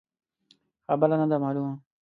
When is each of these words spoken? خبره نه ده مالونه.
خبره 0.87 1.15
نه 1.21 1.25
ده 1.31 1.37
مالونه. 1.43 1.73